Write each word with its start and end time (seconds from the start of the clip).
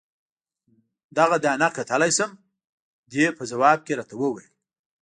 دغه 1.17 1.37
دانه 1.43 1.67
کتلای 1.77 2.11
شم؟ 2.17 2.31
دې 3.11 3.25
په 3.37 3.43
ځواب 3.51 3.79
کې 3.85 3.93
راته 3.99 4.15
وویل. 4.17 4.49